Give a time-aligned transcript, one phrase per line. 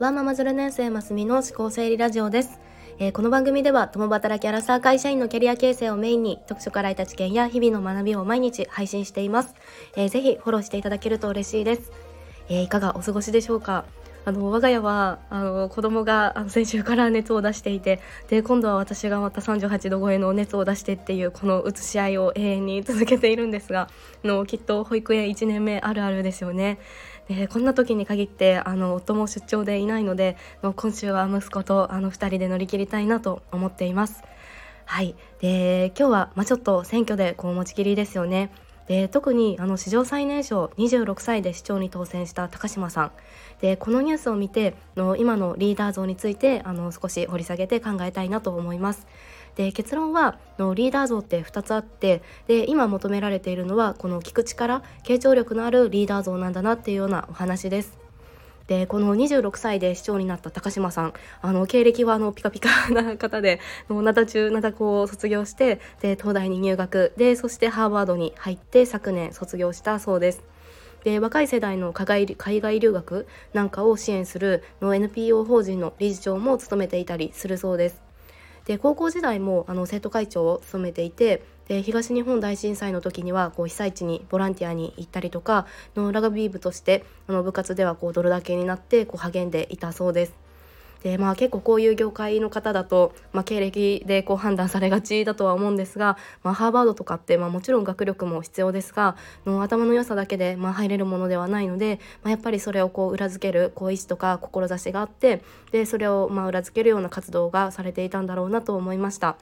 [0.00, 2.58] ワーママズル年生ますみの思考整理ラジオです、
[2.98, 9.54] えー、この番組では共働きアラサー会社員のキャリア形成をメインに読書から得た知見や日々の学びを毎日配信しています、
[9.96, 11.92] えー、ぜひフォローしていただけると嬉しいです、
[12.48, 13.84] えー、いかがお過ごしでしょうか？
[14.24, 23.88] あの我が家はあの子供があの先週から熱を出していてで今度は私がまた38度超えの熱を出してっていうこの移し合いを永遠に続けているんですが
[24.22, 26.78] のきっと保育園1年目あるあるですよね。
[27.28, 34.22] でこんな時に限ってあの夫も出張でいないので今週は息子とあの2人で乗り切りたいなと思っています。
[34.86, 38.50] はいで今日は、まあ、ちょっと選挙でこう持ちきりですよね。
[38.86, 43.12] で特にあの史上最年少26歳で市長に当選した高島さん
[43.60, 49.06] でこのニュースを見ての今のリーダー像についてあの少し掘り下げて考えたいなと思います。
[49.56, 58.03] で結論はのリーダー像って2つあってで今求められているのはこの聞く力傾聴力のあるリーダー像なんだなっていうようなお話です。
[58.66, 61.12] でこの26歳で市長になった高島さん
[61.42, 70.42] あの経歴はあのピカピカな方で灘中灘高を卒業してで東大に入学でそしてハーバードに入って昨年卒業したそうです。
[71.04, 78.13] で若い世代の海外留学なんかを支援するの NPO 法人の理事長も務めていたりするそうです。
[78.64, 90.43] で高校時代もあの生徒会長を務めていてで東日本大震災の時にはこう被災地にボランティアに行ったりとかのラグビー部としてあの部活ではこうドルだけになってこう励んでいたそうです。
[91.04, 109.36] でまあ結構こういう業界の方だと、まあ、経歴でこう判断されがちだとは思うんですが、まあ、ハーバードとかって、まあ、もちろん学力も必要ですがの頭の良さだけで、まあ、入れるものではないので、まあ、やっぱりそれをこう裏付けるこう意思とか志があってでそれをまあ裏付けるような活動がされていたんだろうなと思いました。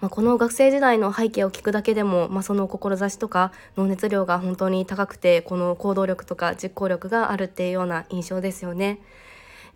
[0.00, 9.00] まあ、この学生時代の背景を聞くだけでも、まあ、その志とかの熱量が本当に高くてこの行動力とか実行力があるっていうような印象ですよね。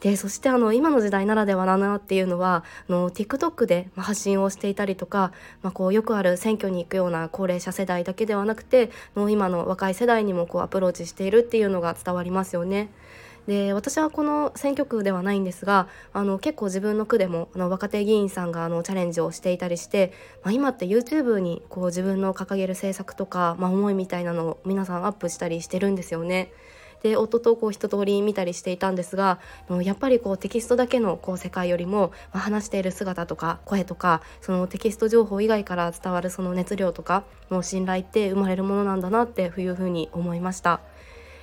[0.00, 12.90] でそしてあの今の時代ならではだなっていうのはあの TikTok で発信をしていたりとか、まあ、こうよくある選挙に行くような高齢者世代だけではなくての今の若い世代にもこうアプローチしているっていうのが伝わりますよね。
[13.46, 20.12] で私はこの選挙区ではないんですがあの結構自分の区でもあの若手議員さんがあのチャレンジをしていたりして、
[20.44, 26.52] まあ、今って YouTube にこう自分の掲げる政策とか、まあ、思いみたいなのを皆さんアップしたりしてるんですよね。
[27.02, 29.38] で夫とこう一通り見たりしていたんですが
[29.82, 40.80] やっぱりこうテキストだけのこう世界よりも、まあ、話している姿とか声とかそのテキスト情報以外から伝わるその熱量とかの信頼って生まれるものなんだなっていうふうに思いました。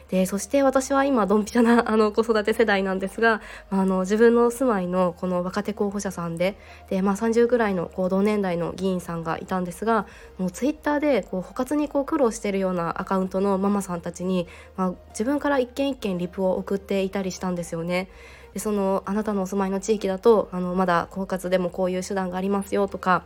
[0.10, 6.58] でそして私は今ドンピシャな あの子育て世代なんですがあの自分の住まいのこの若手候補者さんで
[6.90, 10.06] で、まあ、30ぐらいのこう同年代の議員さんがいたんですが
[10.38, 18.10] もうツイッターでこう補活にこう苦労してるようなアカウントのママさんたちに、まあ、自分から一件一件リプを送っていたりしたんですよね。
[18.54, 23.24] でそのあなたのお住まいの地域だとあのまだ婚活でもこういう手段がありますよとか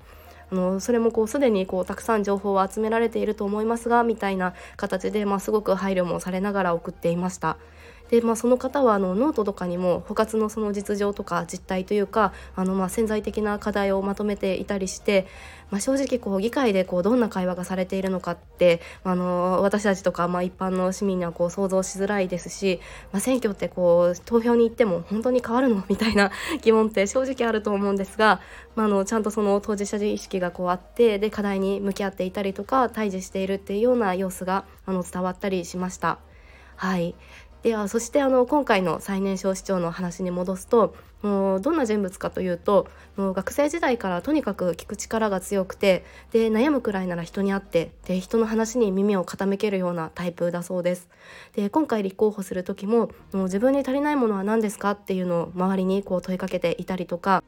[0.52, 7.58] あのそれもこうすでにこうたくさん情報を集められていると思いますがみたいな形で、まあ、すごく配慮もされながら送っていました。
[8.12, 15.26] で、まあ、その方はあのノートとかにも補活のその実情とか実態というかあのまあ潜在的な課題をまとめていたりして、
[15.72, 22.82] まあ、正直こう議会でこうどんな会話がされているのかってあの私たちとかまあ一般の市民にはこう想像しづらいですし、
[23.14, 25.84] まあ、選挙ってこう投票に行っても本当に変わるの？
[25.88, 28.42] みたいな 疑問って正直あると思うんですが、
[28.76, 36.20] まあ、あのちゃんとその当事者意識がこうあってで課題に向き合っていたりとか対峙しているっていうような様子があの伝わったりしました。
[36.76, 37.16] はい
[37.64, 51.08] ではそしてあの今回の最年少市長の話に戻すともうどんな人物かというともう学生時代からとにかく聞く力が強くてで悩むくらいなら人に会ってで人の話に耳を傾けるようなタイプだそうです。
[51.56, 57.44] で今回立候補する時ももう自分に足りないものは何ですかっていうのを周りにこう問いかけていたりとか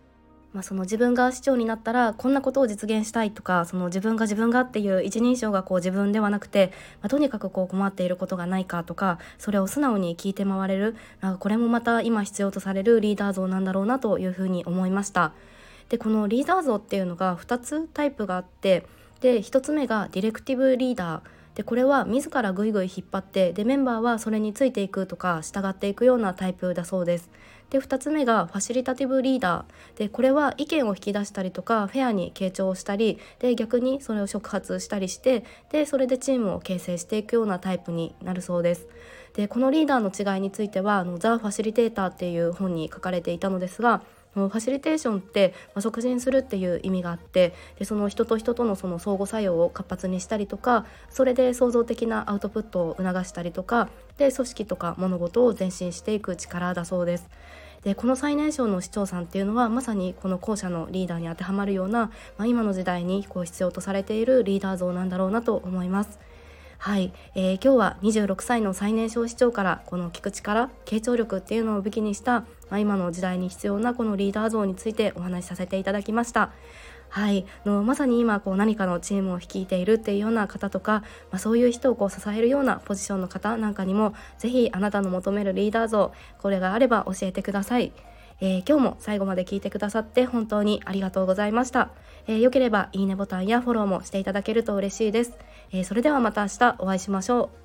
[0.54, 6.72] まあ、その自分が市長になったらこんなことを実現したいとかその自分が自分がっていう一人称がこう自分ではなくて、
[7.02, 15.34] まあ、とにかくこう困っていることがないかとかそれを素直に聞いて回れるなんかこれもまた今必要とされるリーダー像なんだろうなというふうに思いました。
[15.90, 18.86] でこのリーダー像っていうのが2つタイプがあって
[19.22, 21.22] で1つ目がディレクティブリーダー
[21.56, 27.30] でこれは自らぐいぐい引っ張ってでメンバーはそれについていくとか従っていくようなタイプだそうです。
[27.74, 38.88] で2つ目がファシリタティブリーダーでこれは意見を引き出したりとかフェアに傾聴したりで逆にそれを触発したりしてでそれでチームを形成していくようなタイプになるそうです。
[39.34, 44.04] でこのリーダーの違いについてはあの「ザ・ファシリテーター」っていう本に書かれていたのですが
[44.36, 57.30] ファシリテーションって、まあ、促進するっていう意味があってでその人と人とのその相互作用を活発にしたりとかそれで創造的なアウトプットを促したりとかで組織とか物事を前進していく力だそうです。
[57.84, 66.20] でこの最年少の市長さんっていうのはまさにこの後者のリーダーに当てはまるような、まあ、今の時代にこう必要とされているリーダー像なんだろうなと思います。
[66.78, 76.52] はい、えー、今日は26歳の最年少市長からこの聞く力傾聴力っていうのを武器にした、まあ、今の時代に必要なこのリーダー像についてお話しさせていただきました。
[77.14, 86.12] はい、のまさに今こう何かのチームを率いているっていうような方とか、まあ、そういう人をこう支えるようなポジションの方なんかにも是非あなたの求めるリーダー像
[86.42, 87.92] これがあれば教えてください。
[88.42, 91.92] えー、今日も最後まで聞いてくださって本当にありがとうございました。
[92.26, 95.34] えー、よければいいねボタンやフォローもしていただけると嬉しいです。
[95.72, 97.63] えー、それではまた明日お会いしましょう。